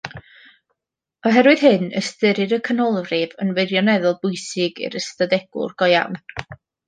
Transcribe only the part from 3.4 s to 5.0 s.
yn wirioneddol bwysig i'r